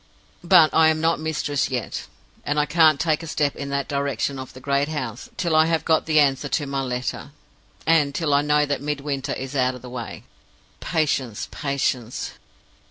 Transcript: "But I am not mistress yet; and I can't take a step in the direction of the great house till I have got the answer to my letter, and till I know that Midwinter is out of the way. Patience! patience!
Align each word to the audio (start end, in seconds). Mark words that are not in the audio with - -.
"But 0.43 0.73
I 0.73 0.87
am 0.87 0.99
not 0.99 1.19
mistress 1.19 1.69
yet; 1.69 2.07
and 2.43 2.59
I 2.59 2.65
can't 2.65 2.99
take 2.99 3.21
a 3.21 3.27
step 3.27 3.55
in 3.55 3.69
the 3.69 3.83
direction 3.83 4.39
of 4.39 4.51
the 4.53 4.59
great 4.59 4.87
house 4.87 5.29
till 5.37 5.55
I 5.55 5.67
have 5.67 5.85
got 5.85 6.07
the 6.07 6.19
answer 6.19 6.49
to 6.49 6.65
my 6.65 6.81
letter, 6.81 7.33
and 7.85 8.15
till 8.15 8.33
I 8.33 8.41
know 8.41 8.65
that 8.65 8.81
Midwinter 8.81 9.33
is 9.33 9.55
out 9.55 9.75
of 9.75 9.83
the 9.83 9.91
way. 9.91 10.23
Patience! 10.79 11.47
patience! 11.51 12.31